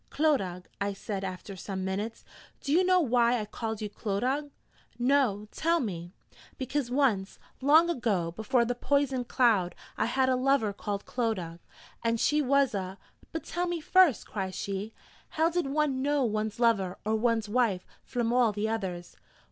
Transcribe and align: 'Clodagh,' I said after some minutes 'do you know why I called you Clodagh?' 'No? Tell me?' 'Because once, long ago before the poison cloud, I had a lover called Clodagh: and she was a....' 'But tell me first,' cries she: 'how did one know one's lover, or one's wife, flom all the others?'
'Clodagh,' 0.09 0.65
I 0.81 0.93
said 0.93 1.23
after 1.23 1.55
some 1.55 1.85
minutes 1.85 2.25
'do 2.59 2.71
you 2.71 2.83
know 2.83 2.99
why 2.99 3.39
I 3.39 3.45
called 3.45 3.83
you 3.83 3.87
Clodagh?' 3.91 4.49
'No? 4.97 5.47
Tell 5.51 5.79
me?' 5.79 6.11
'Because 6.57 6.89
once, 6.89 7.37
long 7.61 7.87
ago 7.87 8.31
before 8.31 8.65
the 8.65 8.73
poison 8.73 9.23
cloud, 9.23 9.75
I 9.99 10.07
had 10.07 10.27
a 10.27 10.35
lover 10.35 10.73
called 10.73 11.05
Clodagh: 11.05 11.59
and 12.03 12.19
she 12.19 12.41
was 12.41 12.73
a....' 12.73 12.97
'But 13.31 13.43
tell 13.43 13.67
me 13.67 13.79
first,' 13.79 14.25
cries 14.25 14.55
she: 14.55 14.91
'how 15.29 15.51
did 15.51 15.67
one 15.67 16.01
know 16.01 16.23
one's 16.23 16.59
lover, 16.59 16.97
or 17.05 17.15
one's 17.15 17.47
wife, 17.47 17.85
flom 18.03 18.33
all 18.33 18.51
the 18.51 18.67
others?' 18.67 19.15